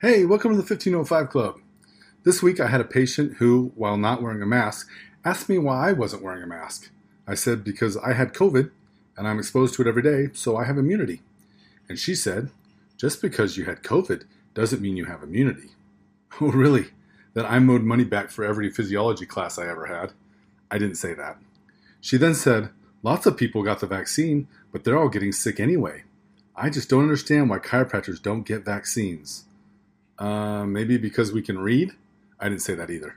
[0.00, 1.60] Hey, welcome to the 1505 Club.
[2.22, 4.88] This week I had a patient who, while not wearing a mask,
[5.24, 6.92] asked me why I wasn't wearing a mask.
[7.26, 8.70] I said because I had COVID
[9.16, 11.22] and I'm exposed to it every day, so I have immunity.
[11.88, 12.50] And she said,
[12.96, 14.22] just because you had COVID
[14.54, 15.70] doesn't mean you have immunity.
[16.40, 16.90] Oh, really?
[17.34, 20.12] That I owed money back for every physiology class I ever had?
[20.70, 21.38] I didn't say that.
[22.00, 22.70] She then said,
[23.02, 26.04] Lots of people got the vaccine, but they're all getting sick anyway.
[26.54, 29.46] I just don't understand why chiropractors don't get vaccines.
[30.18, 31.92] Uh, maybe because we can read?
[32.40, 33.16] I didn't say that either.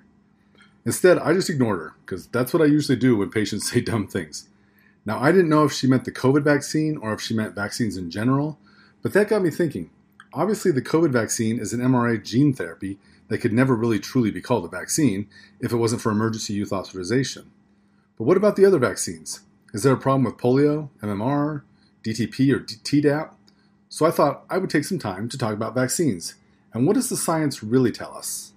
[0.86, 4.08] Instead, I just ignored her, because that's what I usually do when patients say dumb
[4.08, 4.48] things.
[5.06, 7.98] Now, I didn't know if she meant the COVID vaccine or if she meant vaccines
[7.98, 8.60] in general,
[9.02, 9.90] but that got me thinking.
[10.34, 14.42] Obviously, the COVID vaccine is an mRNA gene therapy that could never really truly be
[14.42, 15.28] called a vaccine
[15.60, 17.50] if it wasn't for emergency use authorization.
[18.18, 19.42] But what about the other vaccines?
[19.74, 21.64] Is there a problem with polio, MMR,
[22.04, 23.34] DTP, or Tdap?
[23.90, 26.36] So I thought I would take some time to talk about vaccines.
[26.74, 28.54] And what does the science really tell us?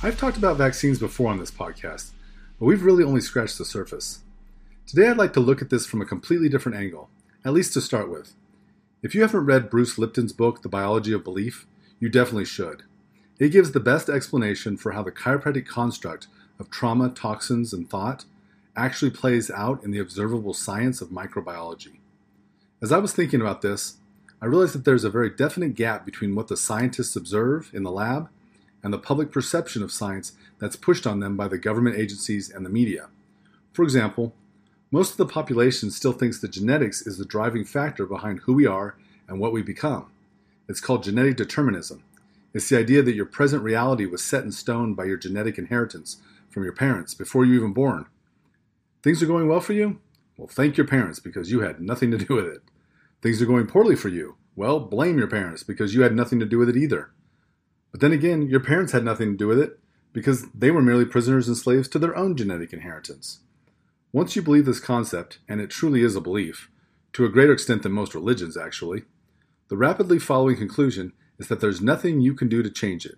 [0.00, 2.12] I've talked about vaccines before on this podcast,
[2.58, 4.20] but we've really only scratched the surface.
[4.86, 7.10] Today I'd like to look at this from a completely different angle,
[7.44, 8.32] at least to start with.
[9.00, 11.68] If you haven't read Bruce Lipton's book, The Biology of Belief,
[12.00, 12.82] you definitely should.
[13.38, 16.26] It gives the best explanation for how the chiropractic construct
[16.58, 18.24] of trauma, toxins, and thought
[18.74, 21.98] actually plays out in the observable science of microbiology.
[22.82, 23.98] As I was thinking about this,
[24.42, 27.92] I realized that there's a very definite gap between what the scientists observe in the
[27.92, 28.28] lab
[28.82, 32.66] and the public perception of science that's pushed on them by the government agencies and
[32.66, 33.08] the media.
[33.72, 34.34] For example,
[34.90, 38.66] most of the population still thinks that genetics is the driving factor behind who we
[38.66, 38.96] are
[39.28, 40.10] and what we become.
[40.68, 42.02] It's called genetic determinism.
[42.54, 46.16] It's the idea that your present reality was set in stone by your genetic inheritance
[46.48, 48.06] from your parents before you even born.
[49.02, 50.00] Things are going well for you?
[50.36, 52.62] Well, thank your parents because you had nothing to do with it.
[53.20, 54.36] Things are going poorly for you?
[54.56, 57.10] Well, blame your parents because you had nothing to do with it either.
[57.90, 59.78] But then again, your parents had nothing to do with it
[60.12, 63.40] because they were merely prisoners and slaves to their own genetic inheritance.
[64.10, 66.70] Once you believe this concept, and it truly is a belief,
[67.12, 69.02] to a greater extent than most religions actually,
[69.68, 73.16] the rapidly following conclusion is that there's nothing you can do to change it.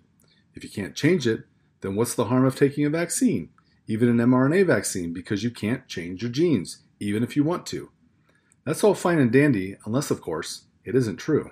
[0.53, 1.45] If you can't change it,
[1.79, 3.49] then what's the harm of taking a vaccine,
[3.87, 7.89] even an mRNA vaccine, because you can't change your genes, even if you want to?
[8.65, 11.51] That's all fine and dandy, unless, of course, it isn't true.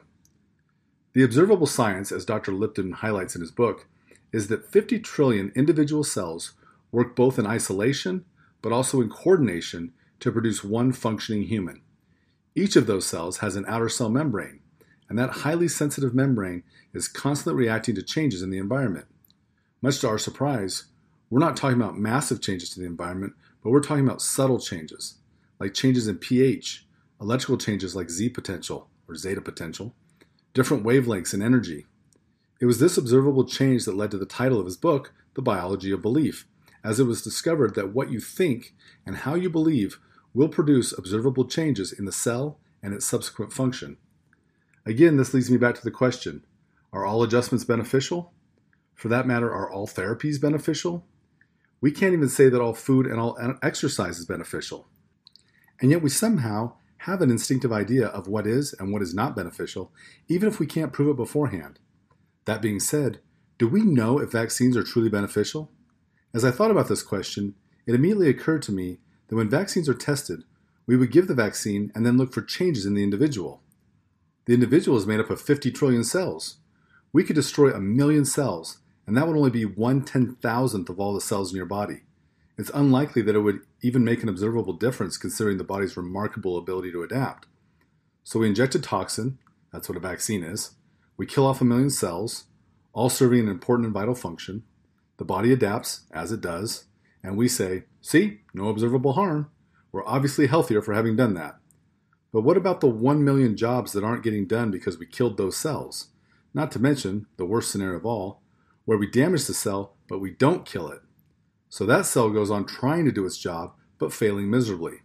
[1.13, 2.51] The observable science, as Dr.
[2.51, 3.87] Lipton highlights in his book,
[4.33, 6.53] is that 50 trillion individual cells
[6.91, 8.25] work both in isolation
[8.61, 11.81] but also in coordination to produce one functioning human.
[12.55, 14.59] Each of those cells has an outer cell membrane,
[15.07, 19.05] and that highly sensitive membrane is constantly reacting to changes in the environment.
[19.81, 20.85] Much to our surprise,
[21.29, 23.33] we're not talking about massive changes to the environment,
[23.63, 25.15] but we're talking about subtle changes,
[25.59, 26.85] like changes in pH,
[27.21, 29.93] electrical changes like Z potential or zeta potential,
[30.53, 31.85] different wavelengths and energy.
[32.59, 35.91] It was this observable change that led to the title of his book, The Biology
[35.91, 36.45] of Belief,
[36.83, 38.73] as it was discovered that what you think
[39.05, 39.99] and how you believe
[40.33, 43.97] will produce observable changes in the cell and its subsequent function.
[44.85, 46.45] Again, this leads me back to the question
[46.93, 48.33] Are all adjustments beneficial?
[48.95, 51.05] For that matter, are all therapies beneficial?
[51.81, 54.87] We can't even say that all food and all exercise is beneficial.
[55.79, 56.73] And yet we somehow
[57.03, 59.93] have an instinctive idea of what is and what is not beneficial,
[60.27, 61.79] even if we can't prove it beforehand.
[62.43, 63.21] That being said,
[63.57, 65.71] do we know if vaccines are truly beneficial?
[66.33, 69.95] As I thought about this question, it immediately occurred to me that when vaccines are
[69.95, 70.43] tested,
[70.85, 73.61] we would give the vaccine and then look for changes in the individual.
[74.45, 76.57] The individual is made up of 50 trillion cells.
[77.11, 80.99] We could destroy a million cells, and that would only be one ten thousandth of
[80.99, 82.01] all the cells in your body.
[82.57, 86.91] It's unlikely that it would even make an observable difference considering the body's remarkable ability
[86.91, 87.47] to adapt.
[88.23, 89.39] So we inject a toxin,
[89.71, 90.71] that's what a vaccine is.
[91.17, 92.45] We kill off a million cells,
[92.93, 94.63] all serving an important and vital function.
[95.19, 96.85] The body adapts, as it does,
[97.21, 99.51] and we say, see, no observable harm.
[99.91, 101.57] We're obviously healthier for having done that.
[102.31, 105.57] But what about the 1 million jobs that aren't getting done because we killed those
[105.57, 106.07] cells?
[106.53, 108.41] Not to mention, the worst scenario of all,
[108.85, 111.01] where we damage the cell, but we don't kill it.
[111.67, 114.99] So that cell goes on trying to do its job, but failing miserably.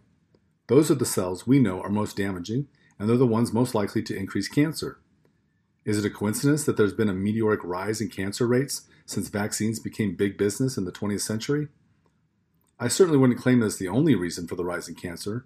[0.67, 4.01] Those are the cells we know are most damaging, and they're the ones most likely
[4.03, 5.01] to increase cancer.
[5.85, 9.79] Is it a coincidence that there's been a meteoric rise in cancer rates since vaccines
[9.79, 11.67] became big business in the 20th century?
[12.79, 15.45] I certainly wouldn't claim that it's the only reason for the rise in cancer,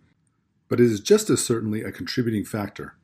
[0.69, 2.95] but it is just as certainly a contributing factor.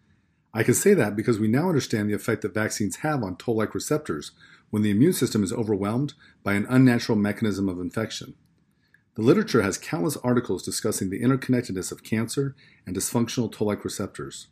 [0.53, 3.57] I can say that because we now understand the effect that vaccines have on toll
[3.57, 4.31] like receptors
[4.69, 8.35] when the immune system is overwhelmed by an unnatural mechanism of infection.
[9.15, 12.55] The literature has countless articles discussing the interconnectedness of cancer
[12.85, 14.47] and dysfunctional toll like receptors.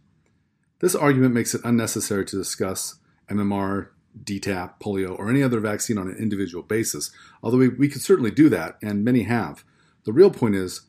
[0.84, 2.96] This argument makes it unnecessary to discuss
[3.30, 3.88] MMR,
[4.22, 7.10] DTaP, polio, or any other vaccine on an individual basis,
[7.42, 9.64] although we, we could certainly do that, and many have.
[10.04, 10.82] The real point is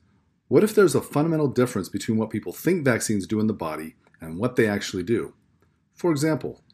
[0.48, 3.94] what if there's a fundamental difference between what people think vaccines do in the body
[4.20, 5.34] and what they actually do.
[5.94, 6.64] For example,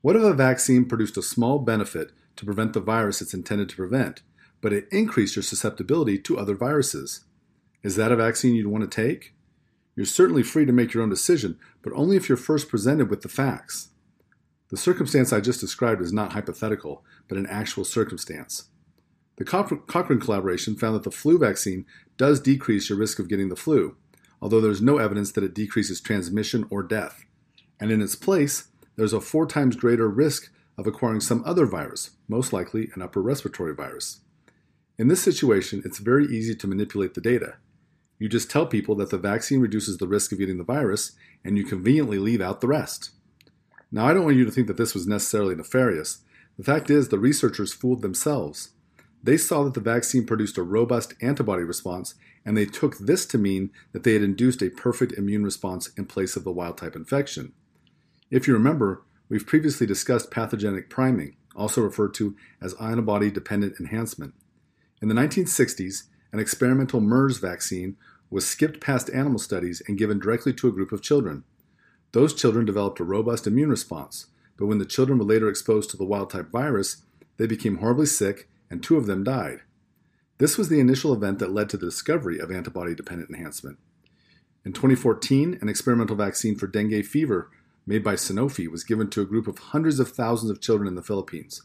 [0.00, 3.76] what if a vaccine produced a small benefit to prevent the virus it's intended to
[3.76, 4.22] prevent,
[4.60, 7.20] but it increased your susceptibility to other viruses?
[7.84, 9.32] Is that a vaccine you'd want to take?
[9.94, 13.20] You're certainly free to make your own decision, but only if you're first presented with
[13.20, 13.90] the facts.
[14.70, 18.70] The circumstance I just described is not hypothetical, but an actual circumstance.
[19.36, 21.84] The Cochrane collaboration found that the flu vaccine
[22.16, 23.96] does decrease your risk of getting the flu,
[24.40, 27.24] although there's no evidence that it decreases transmission or death.
[27.78, 32.10] And in its place, there's a four times greater risk of acquiring some other virus,
[32.28, 34.20] most likely an upper respiratory virus.
[34.98, 37.56] In this situation, it's very easy to manipulate the data.
[38.18, 41.12] You just tell people that the vaccine reduces the risk of getting the virus,
[41.44, 43.10] and you conveniently leave out the rest.
[43.90, 46.22] Now, I don't want you to think that this was necessarily nefarious.
[46.56, 48.70] The fact is, the researchers fooled themselves.
[49.22, 52.14] They saw that the vaccine produced a robust antibody response,
[52.44, 56.06] and they took this to mean that they had induced a perfect immune response in
[56.06, 57.52] place of the wild type infection.
[58.30, 64.34] If you remember, we've previously discussed pathogenic priming, also referred to as antibody dependent enhancement.
[65.00, 67.96] In the 1960s, an experimental MERS vaccine
[68.28, 71.44] was skipped past animal studies and given directly to a group of children.
[72.10, 74.26] Those children developed a robust immune response,
[74.56, 77.02] but when the children were later exposed to the wild type virus,
[77.36, 79.60] they became horribly sick and two of them died.
[80.38, 83.78] This was the initial event that led to the discovery of antibody dependent enhancement.
[84.64, 87.48] In 2014, an experimental vaccine for dengue fever
[87.86, 90.96] made by Sanofi was given to a group of hundreds of thousands of children in
[90.96, 91.62] the Philippines.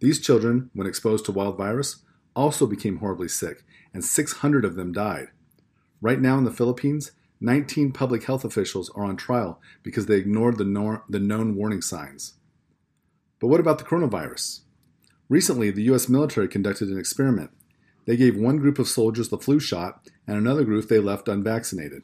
[0.00, 1.98] These children, when exposed to wild virus,
[2.34, 3.62] also became horribly sick,
[3.92, 5.28] and 600 of them died.
[6.00, 10.58] Right now in the Philippines, 19 public health officials are on trial because they ignored
[10.58, 12.34] the, nor- the known warning signs.
[13.40, 14.60] But what about the coronavirus?
[15.28, 17.50] Recently, the US military conducted an experiment.
[18.06, 22.02] They gave one group of soldiers the flu shot and another group they left unvaccinated.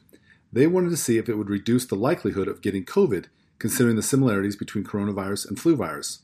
[0.51, 3.25] They wanted to see if it would reduce the likelihood of getting COVID,
[3.59, 6.19] considering the similarities between coronavirus and flu virus.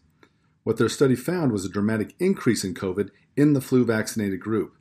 [0.63, 4.75] What their study found was a dramatic increase in COVID in the flu vaccinated group.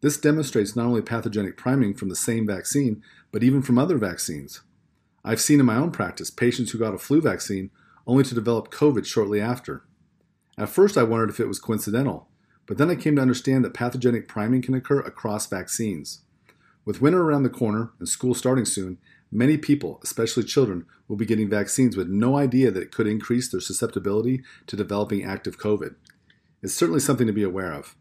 [0.00, 3.02] This demonstrates not only pathogenic priming from the same vaccine,
[3.32, 4.60] but even from other vaccines.
[5.24, 7.70] I've seen in my own practice patients who got a flu vaccine
[8.06, 9.84] only to develop COVID shortly after.
[10.58, 12.28] At first, I wondered if it was coincidental,
[12.66, 16.22] but then I came to understand that pathogenic priming can occur across vaccines.
[16.84, 18.98] With winter around the corner and school starting soon,
[19.32, 23.48] many people, especially children, will be getting vaccines with no idea that it could increase
[23.48, 25.96] their susceptibility to developing active COVID.
[26.62, 27.96] It's certainly something to be aware of.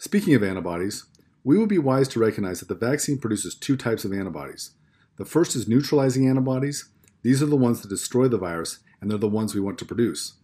[0.00, 1.04] Speaking of antibodies,
[1.44, 4.72] we would be wise to recognize that the vaccine produces two types of antibodies.
[5.16, 6.88] The first is neutralizing antibodies.
[7.22, 9.84] These are the ones that destroy the virus, and they're the ones we want to
[9.84, 10.40] produce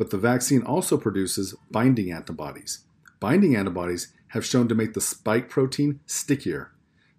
[0.00, 2.86] but the vaccine also produces binding antibodies.
[3.20, 6.72] Binding antibodies have shown to make the spike protein stickier.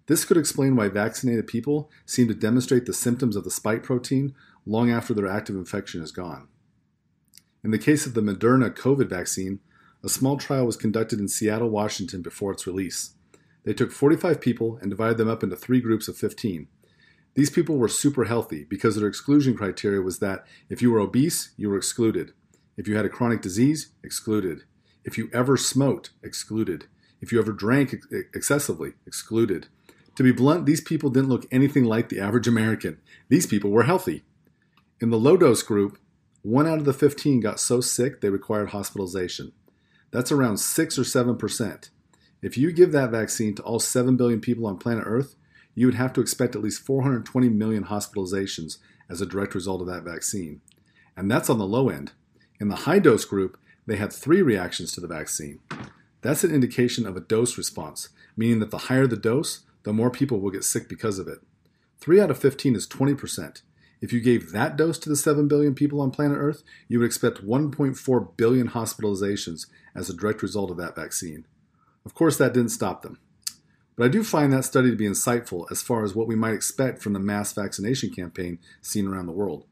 [0.08, 4.34] This could explain why vaccinated people seem to demonstrate the symptoms of the spike protein
[4.66, 6.48] long after their active infection is gone.
[7.62, 9.60] In the case of the Moderna COVID vaccine,
[10.04, 13.14] a small trial was conducted in Seattle, Washington before its release.
[13.64, 16.66] They took 45 people and divided them up into three groups of 15.
[17.34, 21.52] These people were super healthy because their exclusion criteria was that if you were obese,
[21.56, 22.32] you were excluded.
[22.76, 24.64] If you had a chronic disease, excluded.
[25.04, 26.86] If you ever smoked, excluded.
[27.20, 29.68] If you ever drank ex- excessively, excluded.
[30.16, 32.98] To be blunt, these people didn't look anything like the average American.
[33.28, 34.24] These people were healthy.
[35.00, 35.98] In the low dose group,
[36.42, 39.52] one out of the 15 got so sick they required hospitalization.
[40.12, 41.90] That's around 6 or 7%.
[42.42, 45.34] If you give that vaccine to all 7 billion people on planet Earth,
[45.74, 48.78] you would have to expect at least 420 million hospitalizations
[49.08, 50.60] as a direct result of that vaccine.
[51.16, 52.12] And that's on the low end.
[52.60, 55.60] In the high dose group, they had three reactions to the vaccine.
[56.20, 60.10] That's an indication of a dose response, meaning that the higher the dose, the more
[60.10, 61.38] people will get sick because of it.
[62.00, 63.62] 3 out of 15 is 20%.
[64.02, 67.06] If you gave that dose to the 7 billion people on planet Earth, you would
[67.06, 71.46] expect 1.4 billion hospitalizations as a direct result of that vaccine.
[72.04, 73.20] Of course, that didn't stop them.
[73.96, 76.54] But I do find that study to be insightful as far as what we might
[76.54, 79.66] expect from the mass vaccination campaign seen around the world.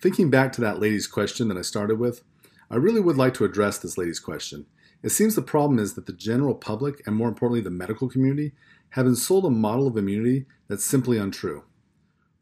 [0.00, 2.24] Thinking back to that lady's question that I started with,
[2.70, 4.66] I really would like to address this lady's question.
[5.02, 8.52] It seems the problem is that the general public, and more importantly the medical community,
[8.90, 11.62] have been sold a model of immunity that's simply untrue.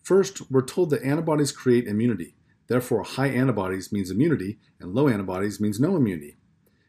[0.08, 2.34] First, we're told that antibodies create immunity.
[2.66, 6.38] Therefore, high antibodies means immunity, and low antibodies means no immunity.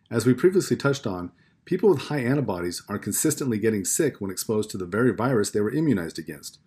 [0.10, 1.34] As we previously touched on,
[1.66, 5.60] people with high antibodies are consistently getting sick when exposed to the very virus they
[5.60, 6.60] were immunized against.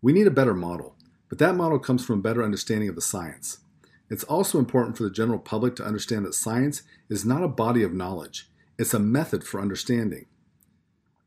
[0.00, 0.94] We need a better model,
[1.28, 3.58] but that model comes from a better understanding of the science.
[4.08, 7.82] It's also important for the general public to understand that science is not a body
[7.82, 10.26] of knowledge, it's a method for understanding.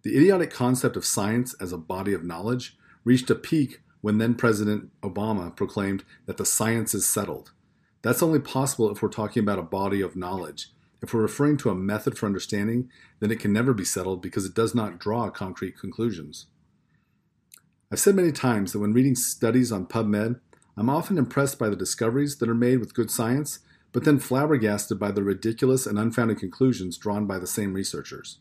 [0.03, 4.35] The idiotic concept of science as a body of knowledge reached a peak when then
[4.35, 7.51] President Obama proclaimed that the science is settled.
[8.01, 10.69] That's only possible if we're talking about a body of knowledge.
[11.01, 12.89] If we're referring to a method for understanding,
[13.19, 16.47] then it can never be settled because it does not draw concrete conclusions.
[17.91, 20.39] I've said many times that when reading studies on PubMed,
[20.77, 23.59] I'm often impressed by the discoveries that are made with good science,
[23.91, 28.37] but then flabbergasted by the ridiculous and unfounded conclusions drawn by the same researchers.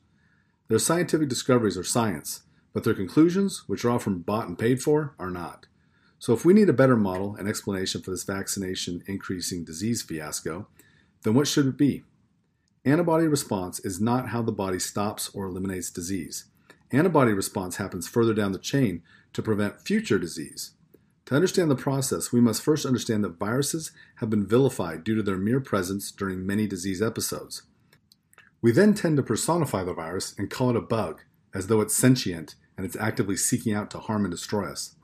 [0.68, 5.14] Their scientific discoveries are science, but their conclusions, which are often bought and paid for,
[5.18, 5.66] are not.
[6.18, 10.66] So, if we need a better model and explanation for this vaccination increasing disease fiasco,
[11.22, 12.04] then what should it be?
[12.84, 16.46] Antibody response is not how the body stops or eliminates disease.
[16.90, 20.72] Antibody response happens further down the chain to prevent future disease.
[21.26, 25.22] To understand the process, we must first understand that viruses have been vilified due to
[25.22, 27.62] their mere presence during many disease episodes.
[28.62, 31.20] We then tend to personify the virus and call it a bug,
[31.54, 34.94] as though it's sentient and it's actively seeking out to harm and destroy us.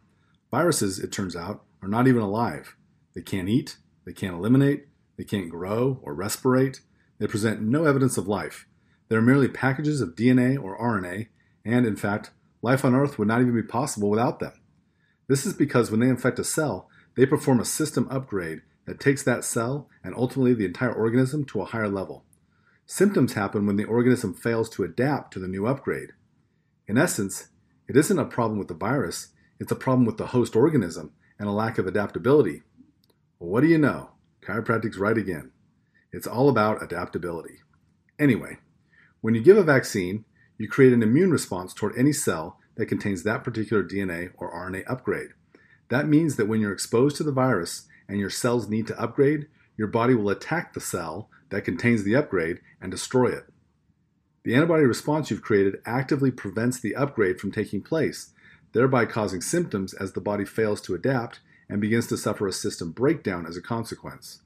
[0.51, 2.77] Viruses, it turns out, are not even alive.
[3.15, 4.87] They can't eat, they can't eliminate,
[5.17, 6.81] they can't grow or respirate,
[7.19, 8.67] they present no evidence of life.
[9.09, 11.29] They are merely packages of DNA or RNA,
[11.65, 12.31] and in fact,
[12.63, 14.53] life on Earth would not even be possible without them.
[15.29, 19.23] This is because when they infect a cell, they perform a system upgrade that takes
[19.23, 22.25] that cell and ultimately the entire organism to a higher level.
[22.87, 26.11] Symptoms happen when the organism fails to adapt to the new upgrade.
[26.87, 27.49] In essence,
[27.89, 31.49] it isn't a problem with the virus, it's a problem with the host organism and
[31.49, 32.63] a lack of adaptability.
[33.39, 34.11] Well, what do you know?
[34.43, 35.53] Chiropractic's right again.
[36.13, 37.61] It's all about adaptability.
[38.19, 38.59] Anyway,
[39.21, 40.25] when you give a vaccine,
[40.59, 44.85] you create an immune response toward any cell that contains that particular DNA or RNA
[44.87, 45.31] upgrade.
[45.89, 49.47] That means that when you're exposed to the virus and your cells need to upgrade,
[49.77, 53.45] your body will attack the cell that contains the upgrade and destroy it.
[54.45, 58.31] The antibody response you've created actively prevents the upgrade from taking place,
[58.73, 62.93] thereby causing symptoms as the body fails to adapt and begins to suffer a system
[62.93, 64.43] breakdown as a consequence.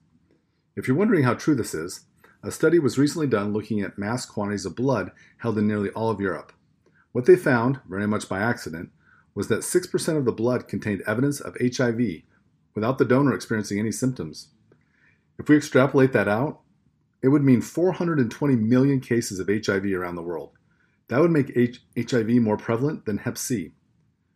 [0.77, 2.05] If you're wondering how true this is,
[2.45, 6.11] a study was recently done looking at mass quantities of blood held in nearly all
[6.11, 6.53] of Europe.
[7.11, 8.91] What they found, very much by accident,
[9.35, 12.23] was that 6% of the blood contained evidence of HIV
[12.77, 14.49] without the donor experiencing any symptoms.
[15.39, 16.61] If we extrapolate that out,
[17.23, 20.53] it would mean 420 million cases of HIV around the world.
[21.09, 23.73] That would make H- HIV more prevalent than Hep C.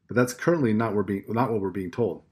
[0.08, 2.22] But that's currently not, we're being, not what we're being told.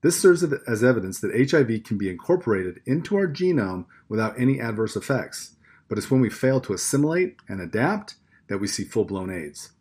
[0.00, 4.94] This serves as evidence that HIV can be incorporated into our genome without any adverse
[4.94, 5.56] effects,
[5.88, 8.14] but it's when we fail to assimilate and adapt
[8.48, 9.72] that we see full blown AIDS.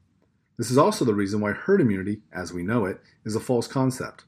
[0.57, 3.67] This is also the reason why herd immunity, as we know it, is a false
[3.67, 4.25] concept.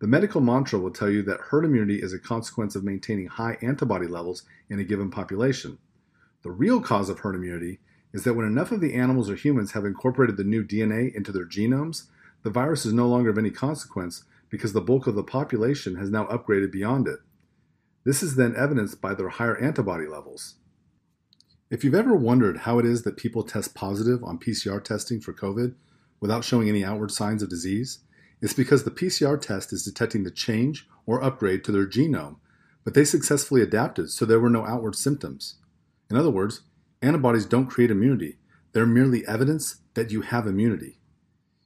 [0.00, 3.56] The medical mantra will tell you that herd immunity is a consequence of maintaining high
[3.62, 5.78] antibody levels in a given population.
[6.42, 7.78] The real cause of herd immunity
[8.12, 11.32] is that when enough of the animals or humans have incorporated the new DNA into
[11.32, 12.04] their genomes,
[12.42, 16.10] the virus is no longer of any consequence because the bulk of the population has
[16.10, 17.20] now upgraded beyond it.
[18.04, 20.56] This is then evidenced by their higher antibody levels.
[21.70, 25.32] If you've ever wondered how it is that people test positive on PCR testing for
[25.32, 25.74] COVID
[26.20, 28.00] without showing any outward signs of disease,
[28.44, 32.36] it's because the PCR test is detecting the change or upgrade to their genome,
[32.84, 35.54] but they successfully adapted so there were no outward symptoms.
[36.10, 36.60] In other words,
[37.00, 38.36] antibodies don't create immunity,
[38.72, 40.98] they're merely evidence that you have immunity.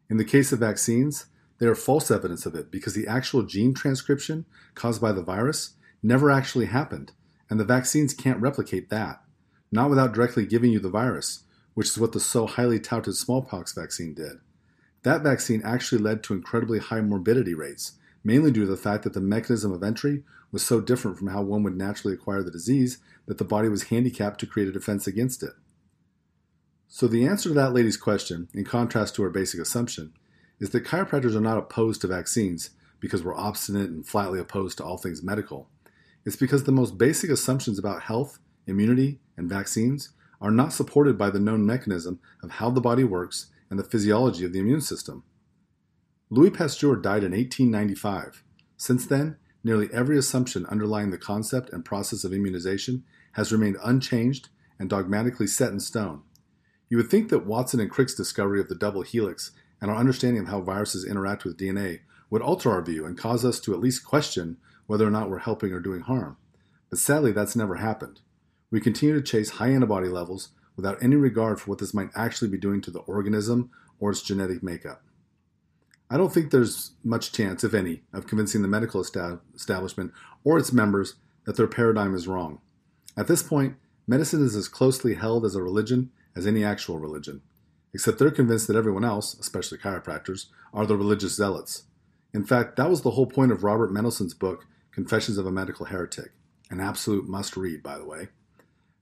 [0.09, 1.27] In the case of vaccines,
[1.59, 5.75] they are false evidence of it because the actual gene transcription caused by the virus
[6.01, 7.11] never actually happened,
[7.51, 9.21] and the vaccines can't replicate that
[9.71, 11.45] not without directly giving you the virus,
[11.75, 14.39] which is what the so highly touted smallpox vaccine did.
[15.09, 19.15] That vaccine actually led to incredibly high morbidity rates, mainly due to the fact that
[19.15, 20.23] the mechanism of entry
[20.53, 23.85] was so different from how one would naturally acquire the disease that the body was
[23.85, 25.55] handicapped to create a defense against it.
[26.89, 30.13] So, the answer to that lady's question, in contrast to her basic assumption,
[30.61, 32.69] is that chiropractors are not opposed to vaccines
[33.01, 35.71] because we're obstinate and flatly opposed to all things medical.
[36.27, 41.31] It's because the most basic assumptions about health immunity, and vaccines are not supported by
[41.31, 45.25] the known mechanism of how the body works and the physiology of the immune system.
[46.31, 48.43] Louis Pasteur died in 1895.
[48.77, 54.49] Since then, nearly every assumption underlying the concept and process of immunization has remained unchanged
[54.79, 56.23] and dogmatically set in stone.
[56.89, 60.43] You would think that Watson and Crick's discovery of the double helix and our understanding
[60.43, 63.81] of how viruses interact with DNA would alter our view and cause us to at
[63.81, 64.57] least question
[64.87, 66.37] whether or not we're helping or doing harm.
[66.91, 68.21] But sadly, that's never happened.
[68.71, 72.49] We continue to chase high antibody levels without any regard for what this might actually
[72.49, 73.69] be doing to the organism
[73.99, 75.03] or its genetic makeup.
[76.09, 80.13] I don't think there's much chance, if any, of convincing the medical establishment
[80.45, 81.17] or its members
[81.47, 82.61] that their paradigm is wrong.
[83.17, 83.75] At this point,
[84.07, 87.43] medicine is as closely held as a religion as any actual religion,
[87.93, 91.83] except they're convinced that everyone else, especially chiropractors, are the religious zealots.
[92.33, 95.87] In fact, that was the whole point of Robert Mendelsohn's book, Confessions of a Medical
[95.87, 96.31] Heretic,
[96.71, 98.29] an absolute must read, by the way.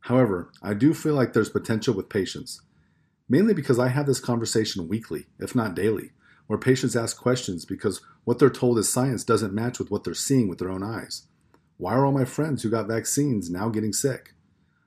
[0.07, 2.63] However, I do feel like there's potential with patients,
[3.29, 6.13] mainly because I have this conversation weekly, if not daily,
[6.47, 10.15] where patients ask questions because what they're told as science doesn't match with what they're
[10.15, 11.27] seeing with their own eyes.
[11.77, 14.35] Why are all my friends who got vaccines now getting sick?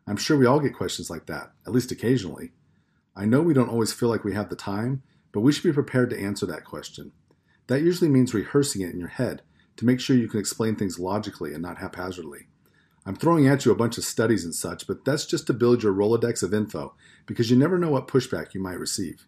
[0.07, 2.53] I'm sure we all get questions like that, at least occasionally.
[3.13, 5.73] I know we don't always feel like we have the time, but we should be
[5.73, 7.11] prepared to answer that question.
[7.67, 9.41] That usually means rehearsing it in your head
[9.75, 12.47] to make sure you can explain things logically and not haphazardly.
[13.10, 15.82] I'm throwing at you a bunch of studies and such, but that's just to build
[15.82, 16.94] your Rolodex of info
[17.25, 19.25] because you never know what pushback you might receive.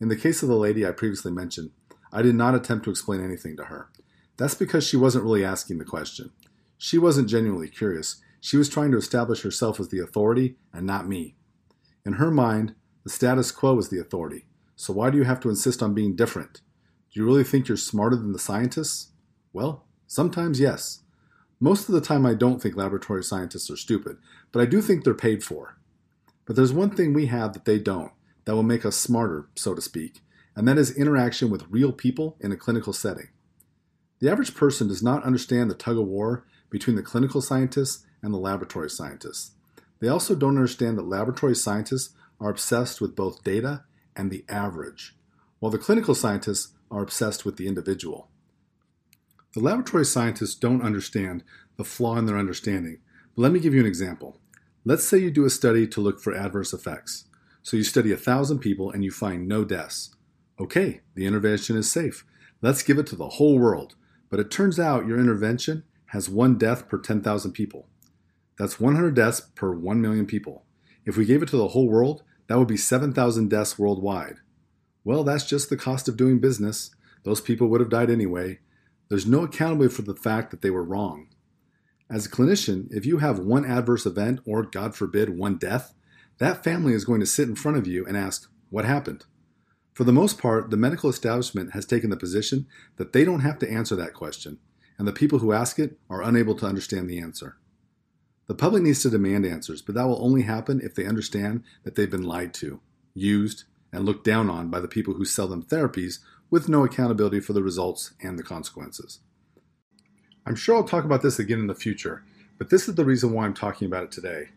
[0.00, 1.70] In the case of the lady I previously mentioned,
[2.12, 3.88] I did not attempt to explain anything to her.
[4.36, 6.32] That's because she wasn't really asking the question.
[6.76, 8.20] She wasn't genuinely curious.
[8.40, 11.36] She was trying to establish herself as the authority and not me.
[12.04, 12.74] In her mind,
[13.04, 14.46] the status quo is the authority.
[14.74, 16.62] So why do you have to insist on being different?
[17.14, 19.12] Do you really think you're smarter than the scientists?
[19.52, 21.04] Well, sometimes yes.
[21.60, 24.18] Most of the time, I don't think laboratory scientists are stupid,
[24.52, 25.76] but I do think they're paid for.
[26.44, 28.12] But there's one thing we have that they don't,
[28.44, 30.20] that will make us smarter, so to speak,
[30.54, 33.28] and that is interaction with real people in a clinical setting.
[34.20, 38.32] The average person does not understand the tug of war between the clinical scientists and
[38.32, 39.52] the laboratory scientists.
[40.00, 43.84] They also don't understand that laboratory scientists are obsessed with both data
[44.14, 45.16] and the average,
[45.58, 48.27] while the clinical scientists are obsessed with the individual.
[49.54, 51.42] The laboratory scientists don't understand
[51.76, 52.98] the flaw in their understanding,
[53.34, 54.40] but let me give you an example.
[54.84, 57.24] Let's say you do a study to look for adverse effects.
[57.62, 60.14] So you study a thousand people and you find no deaths.
[60.60, 62.24] Okay, the intervention is safe.
[62.60, 63.94] Let's give it to the whole world.
[64.30, 67.88] But it turns out your intervention has one death per 10,000 people.
[68.58, 70.64] That's 100 deaths per 1 million people.
[71.04, 74.36] If we gave it to the whole world, that would be 7,000 deaths worldwide.
[75.04, 76.90] Well, that's just the cost of doing business.
[77.22, 78.58] Those people would have died anyway.
[79.08, 81.28] There's no accountability for the fact that they were wrong.
[82.10, 85.94] As a clinician, if you have one adverse event or, God forbid, one death,
[86.38, 89.24] that family is going to sit in front of you and ask, What happened?
[89.92, 92.66] For the most part, the medical establishment has taken the position
[92.96, 94.58] that they don't have to answer that question,
[94.96, 97.56] and the people who ask it are unable to understand the answer.
[98.46, 101.96] The public needs to demand answers, but that will only happen if they understand that
[101.96, 102.80] they've been lied to,
[103.12, 106.18] used, and looked down on by the people who sell them therapies
[106.50, 109.20] with no accountability for the results and the consequences.
[110.46, 112.24] I'm sure I'll talk about this again in the future,
[112.56, 114.48] but this is the reason why I'm talking about it today.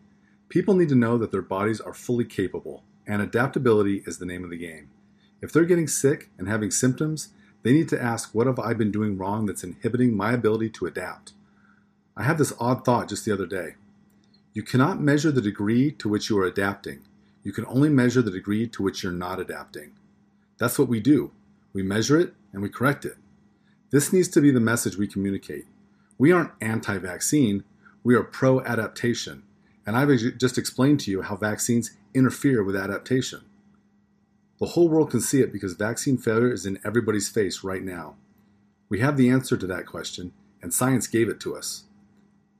[0.48, 4.44] People need to know that their bodies are fully capable, and adaptability is the name
[4.44, 4.90] of the game.
[5.40, 7.28] If they're getting sick and having symptoms,
[7.62, 10.86] they need to ask, What have I been doing wrong that's inhibiting my ability to
[10.86, 11.32] adapt?
[12.16, 13.74] I had this odd thought just the other day.
[14.52, 17.02] You cannot measure the degree to which you are adapting.
[17.42, 19.92] You can only measure the degree to which you're not adapting.
[20.58, 21.32] That's what we do.
[21.72, 23.16] We measure it and we correct it.
[23.90, 25.66] This needs to be the message we communicate.
[26.18, 27.64] We aren't anti vaccine,
[28.04, 29.42] we are pro adaptation
[29.86, 33.40] and I've just explained to you how vaccines interfere with adaptation.
[34.60, 38.14] The whole world can see it because vaccine failure is in everybody's face right now.
[38.88, 41.84] We have the answer to that question, and science gave it to us.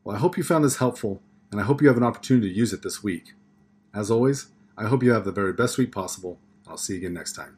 [0.03, 1.21] Well, I hope you found this helpful,
[1.53, 3.35] and I hope you have an opportunity to use it this week.
[3.95, 4.49] As always,
[4.83, 6.40] I hope you have the very best week possible.
[6.66, 7.57] I'll see you again next time.